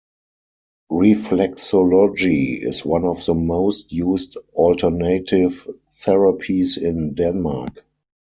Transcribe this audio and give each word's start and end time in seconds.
Reflexology 0.91 2.59
is 2.65 2.83
one 2.83 3.03
of 3.05 3.23
the 3.23 3.35
most 3.35 3.91
used 3.91 4.35
alternative 4.55 5.67
therapies 5.97 6.81
in 6.81 7.13
Denmark. 7.13 7.85